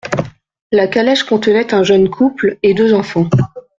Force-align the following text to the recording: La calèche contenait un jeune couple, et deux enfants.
La 0.71 0.87
calèche 0.87 1.21
contenait 1.25 1.75
un 1.75 1.83
jeune 1.83 2.09
couple, 2.09 2.57
et 2.63 2.73
deux 2.73 2.95
enfants. 2.95 3.29